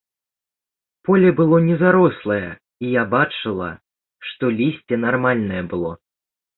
[1.09, 2.39] Поле было не зарослае,
[2.87, 3.69] і я бачыла,
[4.27, 5.91] што лісце нармальнае было.